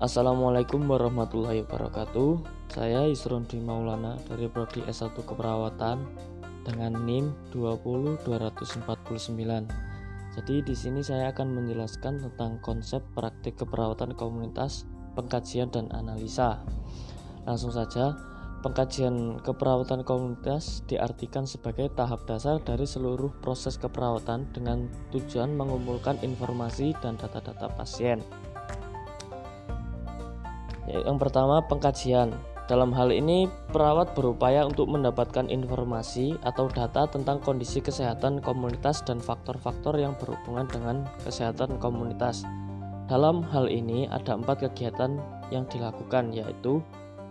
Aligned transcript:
Assalamualaikum 0.00 0.88
warahmatullahi 0.88 1.60
wabarakatuh. 1.68 2.40
Saya 2.72 3.04
Isron 3.04 3.44
Dwi 3.44 3.60
Maulana 3.60 4.16
dari 4.24 4.48
Prodi 4.48 4.80
S1 4.80 5.12
Keperawatan 5.12 6.00
dengan 6.64 7.04
NIM 7.04 7.36
20249. 7.52 8.96
Jadi 10.40 10.56
di 10.64 10.72
sini 10.72 11.04
saya 11.04 11.28
akan 11.36 11.52
menjelaskan 11.52 12.16
tentang 12.16 12.64
konsep 12.64 13.04
praktik 13.12 13.60
keperawatan 13.60 14.16
komunitas, 14.16 14.88
pengkajian 15.20 15.68
dan 15.68 15.92
analisa. 15.92 16.64
Langsung 17.44 17.76
saja, 17.76 18.16
pengkajian 18.64 19.44
keperawatan 19.44 20.08
komunitas 20.08 20.80
diartikan 20.88 21.44
sebagai 21.44 21.92
tahap 21.92 22.24
dasar 22.24 22.56
dari 22.64 22.88
seluruh 22.88 23.36
proses 23.44 23.76
keperawatan 23.76 24.48
dengan 24.56 24.88
tujuan 25.12 25.52
mengumpulkan 25.52 26.16
informasi 26.24 26.96
dan 27.04 27.20
data-data 27.20 27.68
pasien. 27.76 28.24
Yang 30.90 31.18
pertama, 31.22 31.62
pengkajian. 31.64 32.34
Dalam 32.70 32.94
hal 32.94 33.10
ini, 33.10 33.50
perawat 33.74 34.14
berupaya 34.14 34.62
untuk 34.62 34.86
mendapatkan 34.86 35.50
informasi 35.50 36.38
atau 36.46 36.70
data 36.70 37.10
tentang 37.10 37.42
kondisi 37.42 37.82
kesehatan 37.82 38.38
komunitas 38.38 39.02
dan 39.02 39.18
faktor-faktor 39.18 39.98
yang 39.98 40.14
berhubungan 40.22 40.70
dengan 40.70 41.02
kesehatan 41.26 41.82
komunitas. 41.82 42.46
Dalam 43.10 43.42
hal 43.50 43.66
ini, 43.66 44.06
ada 44.06 44.38
empat 44.38 44.70
kegiatan 44.70 45.18
yang 45.50 45.66
dilakukan, 45.66 46.30
yaitu 46.30 46.78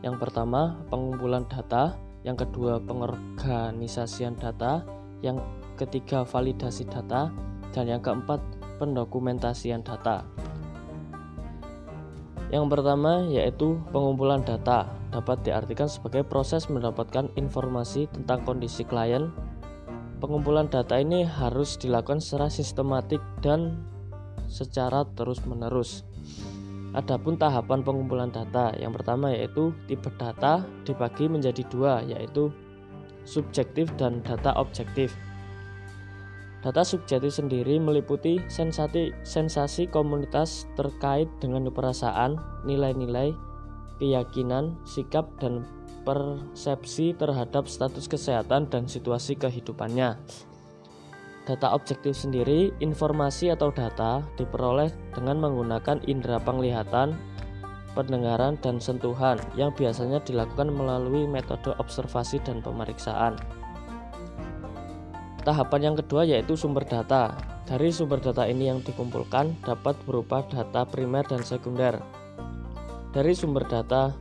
yang 0.04 0.20
pertama, 0.20 0.76
pengumpulan 0.91 1.48
data, 1.48 1.96
yang 2.27 2.35
kedua, 2.35 2.84
pengorganisasian 2.84 4.35
data, 4.35 4.84
yang 5.23 5.40
ketiga, 5.80 6.27
validasi 6.27 6.84
data, 6.84 7.32
dan 7.71 7.85
yang 7.88 8.04
keempat, 8.04 8.44
pendokumentasian 8.80 9.84
data. 9.84 10.23
Yang 12.49 12.65
pertama 12.73 13.29
yaitu 13.29 13.77
pengumpulan 13.93 14.41
data 14.41 14.89
dapat 15.13 15.45
diartikan 15.45 15.85
sebagai 15.85 16.25
proses 16.25 16.65
mendapatkan 16.65 17.29
informasi 17.37 18.09
tentang 18.09 18.41
kondisi 18.41 18.81
klien. 18.81 19.29
Pengumpulan 20.19 20.67
data 20.67 20.99
ini 20.99 21.23
harus 21.23 21.79
dilakukan 21.79 22.20
secara 22.20 22.51
sistematik 22.51 23.21
dan 23.39 23.79
secara 24.49 25.05
terus-menerus. 25.15 26.03
Adapun 26.91 27.37
tahapan 27.37 27.85
pengumpulan 27.85 28.33
data, 28.33 28.73
yang 28.81 28.91
pertama 28.91 29.29
yaitu 29.29 29.70
tipe 29.85 30.09
data 30.17 30.65
dibagi 30.83 31.29
menjadi 31.29 31.61
dua, 31.70 32.01
yaitu 32.01 32.49
subjektif 33.29 33.93
dan 33.95 34.25
data 34.25 34.57
objektif. 34.57 35.13
Data 36.60 36.84
subjektif 36.84 37.40
sendiri 37.40 37.79
meliputi 37.79 38.43
sensasi, 38.52 39.15
sensasi 39.24 39.88
komunitas 39.88 40.68
terkait 40.76 41.32
dengan 41.40 41.71
perasaan, 41.71 42.35
nilai-nilai, 42.68 43.32
keyakinan, 44.04 44.76
sikap, 44.84 45.32
dan 45.40 45.63
persepsi 46.04 47.16
terhadap 47.16 47.71
status 47.71 48.12
kesehatan 48.12 48.68
dan 48.68 48.91
situasi 48.91 49.40
kehidupannya. 49.40 50.20
Data 51.48 51.71
objektif 51.71 52.13
sendiri, 52.13 52.76
informasi 52.84 53.55
atau 53.55 53.71
data 53.71 54.21
diperoleh 54.35 54.91
dengan 55.16 55.40
menggunakan 55.40 56.04
indera 56.12 56.44
penglihatan, 56.44 57.16
pendengaran, 57.96 58.60
dan 58.60 58.84
sentuhan 58.84 59.40
yang 59.55 59.71
biasanya 59.71 60.20
dilakukan 60.27 60.70
melalui 60.76 61.23
metode 61.23 61.71
observasi 61.79 62.44
dan 62.44 62.60
pemeriksaan. 62.60 63.40
Tahapan 65.40 65.91
yang 65.91 65.95
kedua 65.95 66.28
yaitu 66.28 66.59
sumber 66.59 66.84
data. 66.84 67.31
Dari 67.63 67.94
sumber 67.94 68.19
data 68.19 68.44
ini 68.50 68.68
yang 68.68 68.84
dikumpulkan 68.84 69.63
dapat 69.63 69.95
berupa 70.03 70.44
data 70.44 70.84
primer 70.84 71.23
dan 71.23 71.45
sekunder. 71.45 72.01
Dari 73.09 73.34
sumber 73.34 73.66
data, 73.66 74.13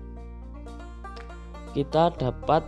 kita 1.76 2.08
dapat 2.16 2.64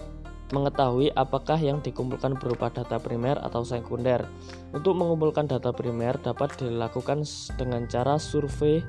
mengetahui 0.50 1.14
apakah 1.14 1.62
yang 1.62 1.78
dikumpulkan 1.78 2.34
berupa 2.36 2.68
data 2.74 2.98
primer 2.98 3.38
atau 3.38 3.62
sekunder. 3.62 4.26
Untuk 4.74 4.98
mengumpulkan 4.98 5.46
data 5.46 5.70
primer 5.70 6.18
dapat 6.18 6.58
dilakukan 6.58 7.22
dengan 7.54 7.86
cara 7.86 8.18
survei 8.18 8.82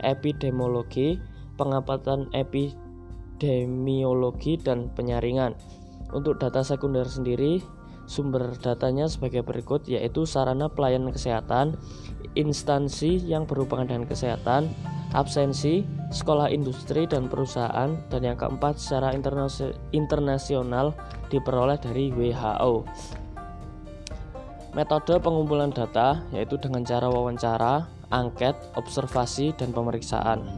epidemiologi, 0.00 1.20
pengamatan 1.60 2.32
epidemiologi, 2.32 4.56
dan 4.58 4.88
penyaringan. 4.96 5.54
Untuk 6.12 6.36
data 6.40 6.64
sekunder 6.64 7.08
sendiri, 7.08 7.62
sumber 8.06 8.54
datanya 8.58 9.06
sebagai 9.06 9.44
berikut 9.46 9.86
yaitu 9.88 10.26
sarana 10.26 10.68
pelayanan 10.68 11.14
kesehatan, 11.14 11.76
instansi 12.34 13.20
yang 13.22 13.44
berhubungan 13.44 13.88
dengan 13.88 14.04
kesehatan, 14.08 14.72
absensi, 15.12 15.84
sekolah 16.08 16.48
industri 16.48 17.04
dan 17.04 17.28
perusahaan, 17.28 17.92
dan 18.08 18.20
yang 18.24 18.36
keempat 18.40 18.80
secara 18.80 19.12
internasional 19.92 20.96
diperoleh 21.28 21.78
dari 21.80 22.08
WHO. 22.12 22.84
Metode 24.72 25.20
pengumpulan 25.20 25.68
data 25.68 26.24
yaitu 26.32 26.56
dengan 26.56 26.80
cara 26.80 27.12
wawancara, 27.12 27.84
angket, 28.08 28.56
observasi, 28.72 29.52
dan 29.52 29.68
pemeriksaan. 29.76 30.48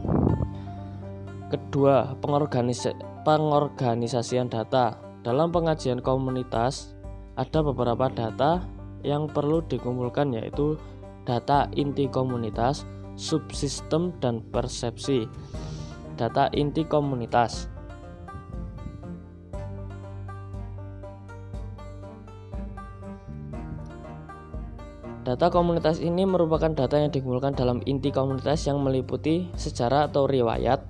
Kedua, 1.51 2.15
pengorganis 2.23 2.87
pengorganisasian 3.27 4.47
data. 4.47 4.95
Dalam 5.19 5.51
pengajian 5.51 5.99
komunitas, 5.99 6.94
ada 7.35 7.59
beberapa 7.59 8.07
data 8.07 8.63
yang 9.03 9.27
perlu 9.27 9.61
dikumpulkan 9.67 10.33
yaitu 10.33 10.79
data 11.27 11.67
inti 11.75 12.07
komunitas, 12.07 12.87
subsistem, 13.19 14.15
dan 14.23 14.41
persepsi. 14.49 15.27
Data 16.15 16.47
inti 16.55 16.87
komunitas. 16.87 17.67
Data 25.25 25.49
komunitas 25.49 25.97
ini 26.05 26.21
merupakan 26.21 26.69
data 26.69 27.01
yang 27.01 27.09
dikumpulkan 27.09 27.57
dalam 27.57 27.81
inti 27.89 28.13
komunitas 28.13 28.69
yang 28.69 28.77
meliputi 28.85 29.49
sejarah 29.57 30.07
atau 30.07 30.29
riwayat, 30.29 30.85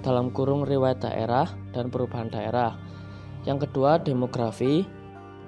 dalam 0.00 0.32
kurung 0.32 0.64
riwayat 0.64 1.04
daerah 1.04 1.44
dan 1.76 1.92
perubahan 1.92 2.32
daerah. 2.32 2.80
Yang 3.44 3.68
kedua, 3.68 4.00
demografi, 4.00 4.88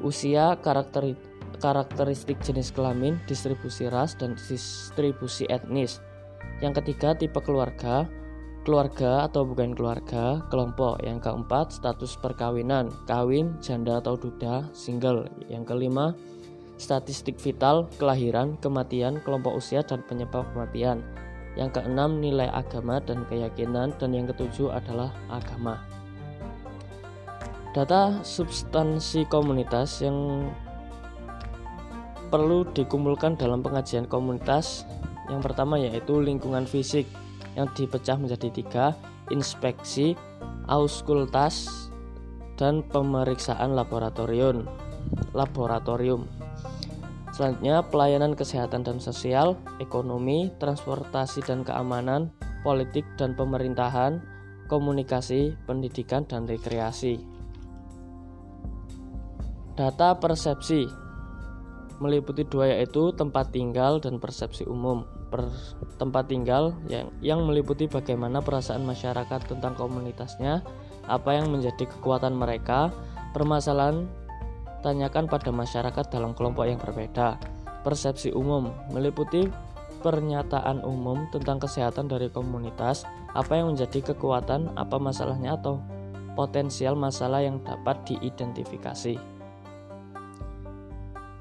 usia, 0.03 0.59
karakter 0.61 1.17
karakteristik 1.63 2.43
jenis 2.43 2.75
kelamin, 2.75 3.23
distribusi 3.31 3.87
ras, 3.87 4.19
dan 4.19 4.35
distribusi 4.35 5.47
etnis. 5.47 6.03
Yang 6.59 6.83
ketiga, 6.83 7.15
tipe 7.15 7.39
keluarga, 7.39 8.11
keluarga 8.67 9.31
atau 9.31 9.47
bukan 9.47 9.75
keluarga, 9.75 10.43
kelompok. 10.51 10.99
Yang 11.07 11.31
keempat, 11.31 11.71
status 11.71 12.19
perkawinan, 12.19 12.91
kawin, 13.07 13.55
janda 13.63 14.03
atau 14.03 14.19
duda, 14.19 14.67
single. 14.75 15.31
Yang 15.47 15.71
kelima, 15.71 16.19
statistik 16.83 17.39
vital, 17.39 17.87
kelahiran, 17.95 18.59
kematian, 18.59 19.23
kelompok 19.23 19.55
usia, 19.63 19.87
dan 19.87 20.03
penyebab 20.11 20.43
kematian. 20.51 21.03
Yang 21.55 21.79
keenam, 21.79 22.19
nilai 22.19 22.51
agama 22.51 22.99
dan 22.99 23.23
keyakinan, 23.31 23.95
dan 24.03 24.11
yang 24.11 24.27
ketujuh 24.27 24.73
adalah 24.73 25.15
agama. 25.31 26.02
Data 27.73 28.21
substansi 28.21 29.25
komunitas 29.33 30.05
yang 30.05 30.45
perlu 32.29 32.69
dikumpulkan 32.69 33.41
dalam 33.41 33.65
pengajian 33.65 34.05
komunitas 34.05 34.85
yang 35.33 35.41
pertama 35.41 35.81
yaitu 35.81 36.21
lingkungan 36.21 36.69
fisik 36.69 37.09
yang 37.57 37.69
dipecah 37.73 38.21
menjadi 38.21 38.49
tiga 38.53 38.87
inspeksi, 39.33 40.13
auskultas, 40.69 41.89
dan 42.61 42.85
pemeriksaan 42.85 43.73
laboratorium. 43.73 44.69
Laboratorium. 45.33 46.29
Selanjutnya 47.33 47.81
pelayanan 47.89 48.37
kesehatan 48.37 48.85
dan 48.85 49.01
sosial, 49.01 49.57
ekonomi, 49.81 50.53
transportasi 50.61 51.41
dan 51.41 51.65
keamanan, 51.65 52.29
politik 52.61 53.09
dan 53.17 53.33
pemerintahan, 53.33 54.21
komunikasi, 54.69 55.57
pendidikan 55.65 56.29
dan 56.29 56.45
rekreasi. 56.45 57.25
Data 59.73 60.21
persepsi 60.21 60.85
meliputi 61.97 62.43
dua 62.45 62.77
yaitu 62.77 63.15
tempat 63.15 63.55
tinggal 63.55 64.03
dan 64.03 64.19
persepsi 64.19 64.69
umum. 64.69 65.07
Per, 65.33 65.49
tempat 65.97 66.29
tinggal 66.29 66.77
yang 66.93 67.09
yang 67.25 67.41
meliputi 67.49 67.89
bagaimana 67.89 68.45
perasaan 68.45 68.85
masyarakat 68.85 69.49
tentang 69.49 69.73
komunitasnya, 69.73 70.61
apa 71.09 71.31
yang 71.41 71.49
menjadi 71.49 71.89
kekuatan 71.89 72.37
mereka, 72.37 72.93
permasalahan 73.33 74.05
tanyakan 74.85 75.25
pada 75.31 75.49
masyarakat 75.49 76.05
dalam 76.13 76.37
kelompok 76.37 76.69
yang 76.69 76.77
berbeda. 76.77 77.41
Persepsi 77.81 78.29
umum 78.37 78.69
meliputi 78.93 79.49
pernyataan 80.05 80.85
umum 80.85 81.31
tentang 81.33 81.63
kesehatan 81.63 82.13
dari 82.13 82.29
komunitas, 82.29 83.09
apa 83.33 83.57
yang 83.57 83.73
menjadi 83.73 84.13
kekuatan, 84.13 84.75
apa 84.77 85.01
masalahnya 85.01 85.57
atau 85.57 85.81
potensial 86.37 86.99
masalah 86.99 87.41
yang 87.41 87.63
dapat 87.65 88.03
diidentifikasi. 88.05 89.32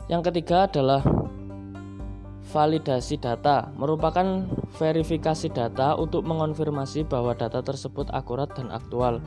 Yang 0.09 0.31
ketiga 0.31 0.65
adalah 0.65 1.01
validasi 2.51 3.21
data 3.21 3.71
merupakan 3.80 4.44
verifikasi 4.75 5.48
data 5.53 5.95
untuk 5.95 6.27
mengonfirmasi 6.27 7.07
bahwa 7.07 7.38
data 7.38 7.62
tersebut 7.62 8.09
akurat 8.12 8.50
dan 8.57 8.74
aktual. 8.74 9.21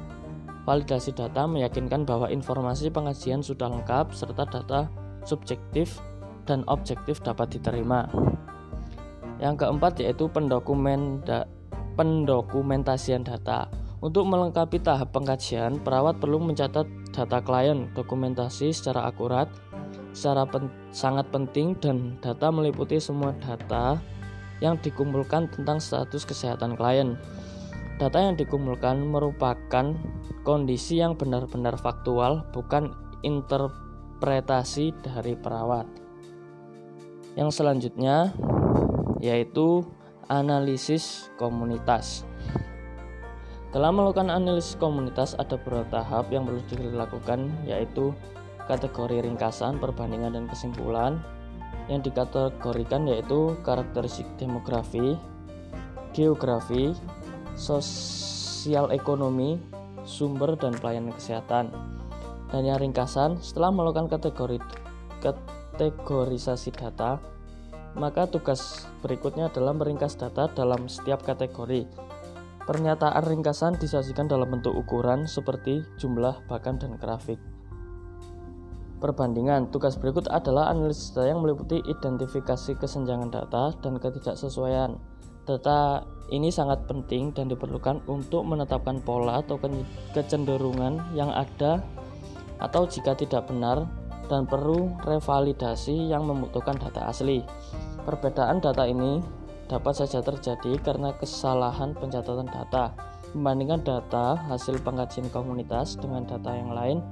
Validasi 0.64 1.12
data 1.12 1.44
meyakinkan 1.44 2.08
bahwa 2.08 2.32
informasi 2.32 2.88
pengajian 2.88 3.44
sudah 3.44 3.68
lengkap 3.68 4.16
serta 4.16 4.48
data 4.48 4.88
subjektif 5.28 6.00
dan 6.48 6.64
objektif 6.68 7.20
dapat 7.20 7.52
diterima. 7.52 8.08
Yang 9.40 9.64
keempat 9.66 10.00
yaitu 10.00 10.28
pendokumen 10.32 11.20
da 11.24 11.44
pendokumentasian 11.94 13.22
data. 13.24 13.68
Untuk 14.04 14.28
melengkapi 14.28 14.84
tahap 14.84 15.16
pengkajian, 15.16 15.80
perawat 15.80 16.20
perlu 16.20 16.36
mencatat 16.36 16.84
data 17.16 17.40
klien, 17.40 17.88
dokumentasi 17.96 18.68
secara 18.68 19.08
akurat, 19.08 19.48
secara 20.14 20.46
pen 20.46 20.70
sangat 20.94 21.26
penting 21.34 21.74
dan 21.82 22.14
data 22.22 22.48
meliputi 22.54 23.02
semua 23.02 23.34
data 23.42 23.98
yang 24.62 24.78
dikumpulkan 24.78 25.50
tentang 25.50 25.82
status 25.82 26.22
kesehatan 26.22 26.78
klien. 26.78 27.18
Data 27.98 28.18
yang 28.22 28.38
dikumpulkan 28.38 29.02
merupakan 29.02 29.94
kondisi 30.46 30.98
yang 31.02 31.14
benar-benar 31.18 31.78
faktual, 31.78 32.46
bukan 32.54 32.94
interpretasi 33.26 34.94
dari 35.02 35.34
perawat. 35.34 35.86
Yang 37.34 37.50
selanjutnya 37.58 38.30
yaitu 39.18 39.82
analisis 40.30 41.30
komunitas. 41.38 42.22
Dalam 43.74 43.98
melakukan 43.98 44.30
analisis 44.30 44.78
komunitas 44.78 45.34
ada 45.34 45.58
beberapa 45.58 45.98
tahap 45.98 46.30
yang 46.30 46.46
perlu 46.46 46.62
dilakukan 46.70 47.50
yaitu 47.66 48.14
kategori 48.66 49.24
ringkasan, 49.24 49.78
perbandingan 49.78 50.36
dan 50.36 50.44
kesimpulan. 50.48 51.20
Yang 51.84 52.12
dikategorikan 52.12 53.04
yaitu 53.04 53.60
karakteristik 53.60 54.24
demografi, 54.40 55.20
geografi, 56.16 56.96
sosial 57.52 58.88
ekonomi, 58.88 59.60
sumber 60.08 60.56
dan 60.56 60.72
pelayanan 60.80 61.12
kesehatan. 61.12 61.68
Dan 62.48 62.62
yang 62.64 62.80
ringkasan, 62.80 63.36
setelah 63.44 63.68
melakukan 63.68 64.08
kategori 64.08 64.64
kategorisasi 65.20 66.72
data, 66.72 67.20
maka 67.92 68.24
tugas 68.32 68.88
berikutnya 69.04 69.52
adalah 69.52 69.76
meringkas 69.76 70.16
data 70.16 70.48
dalam 70.48 70.88
setiap 70.88 71.20
kategori 71.20 71.84
Pernyataan 72.64 73.28
ringkasan 73.28 73.76
disajikan 73.76 74.24
dalam 74.24 74.48
bentuk 74.48 74.72
ukuran 74.72 75.28
seperti 75.28 75.84
jumlah, 76.00 76.48
bahkan, 76.48 76.80
dan 76.80 76.96
grafik. 76.96 77.36
Perbandingan 79.04 79.68
tugas 79.68 80.00
berikut 80.00 80.32
adalah 80.32 80.72
analisis 80.72 81.12
data 81.12 81.28
yang 81.28 81.44
meliputi 81.44 81.76
identifikasi 81.84 82.72
kesenjangan 82.80 83.28
data 83.28 83.76
dan 83.84 84.00
ketidaksesuaian. 84.00 84.96
Data 85.44 86.08
ini 86.32 86.48
sangat 86.48 86.88
penting 86.88 87.36
dan 87.36 87.52
diperlukan 87.52 88.00
untuk 88.08 88.48
menetapkan 88.48 89.04
pola 89.04 89.44
atau 89.44 89.60
kecenderungan 90.16 91.12
yang 91.12 91.28
ada 91.28 91.84
atau 92.56 92.88
jika 92.88 93.12
tidak 93.12 93.44
benar 93.44 93.84
dan 94.32 94.48
perlu 94.48 94.96
revalidasi 95.04 96.08
yang 96.08 96.24
membutuhkan 96.24 96.80
data 96.80 97.04
asli. 97.04 97.44
Perbedaan 98.08 98.64
data 98.64 98.88
ini 98.88 99.20
dapat 99.68 100.00
saja 100.00 100.24
terjadi 100.24 100.80
karena 100.80 101.12
kesalahan 101.20 101.92
pencatatan 101.92 102.48
data. 102.48 102.96
Membandingkan 103.36 103.84
data 103.84 104.40
hasil 104.48 104.80
pengkajian 104.80 105.28
komunitas 105.28 106.00
dengan 106.00 106.24
data 106.24 106.56
yang 106.56 106.72
lain 106.72 107.04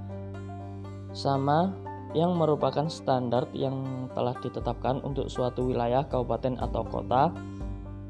sama 1.12 1.73
yang 2.12 2.37
merupakan 2.37 2.88
standar 2.93 3.49
yang 3.56 4.09
telah 4.12 4.37
ditetapkan 4.41 5.00
untuk 5.00 5.32
suatu 5.32 5.73
wilayah, 5.73 6.05
kabupaten 6.05 6.61
atau 6.61 6.85
kota 6.85 7.32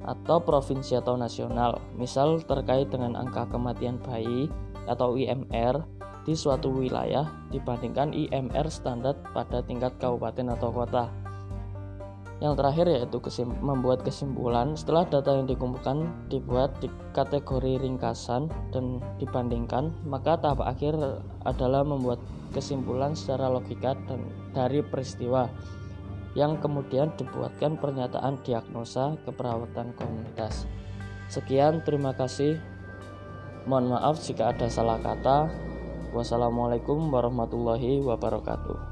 atau 0.03 0.43
provinsi 0.43 0.99
atau 0.99 1.15
nasional. 1.15 1.79
Misal 1.95 2.43
terkait 2.43 2.91
dengan 2.91 3.15
angka 3.15 3.47
kematian 3.47 4.03
bayi 4.03 4.51
atau 4.91 5.15
IMR 5.15 5.87
di 6.27 6.35
suatu 6.35 6.71
wilayah 6.71 7.27
dibandingkan 7.55 8.11
IMR 8.11 8.67
standar 8.71 9.15
pada 9.31 9.63
tingkat 9.63 9.95
kabupaten 10.03 10.55
atau 10.59 10.75
kota. 10.75 11.22
Yang 12.43 12.59
terakhir 12.59 12.87
yaitu 12.91 13.23
kesim 13.23 13.55
membuat 13.63 14.03
kesimpulan 14.03 14.75
setelah 14.75 15.07
data 15.07 15.31
yang 15.31 15.47
dikumpulkan 15.47 16.11
dibuat 16.27 16.75
di 16.83 16.91
kategori 17.15 17.79
ringkasan 17.79 18.51
dan 18.75 18.99
dibandingkan, 19.23 19.95
maka 20.03 20.35
tahap 20.43 20.59
akhir 20.67 20.99
adalah 21.47 21.87
membuat 21.87 22.19
kesimpulan 22.51 23.15
secara 23.15 23.47
logika 23.47 23.95
dan 24.11 24.27
dari 24.51 24.83
peristiwa 24.83 25.47
yang 26.35 26.59
kemudian 26.59 27.15
dibuatkan 27.15 27.79
pernyataan 27.79 28.43
diagnosa 28.43 29.15
keperawatan 29.23 29.95
komunitas. 29.95 30.67
Sekian, 31.31 31.87
terima 31.87 32.11
kasih. 32.11 32.59
Mohon 33.71 33.97
maaf 33.97 34.19
jika 34.19 34.51
ada 34.51 34.67
salah 34.67 34.99
kata. 34.99 35.47
Wassalamualaikum 36.11 37.09
warahmatullahi 37.09 38.03
wabarakatuh. 38.03 38.92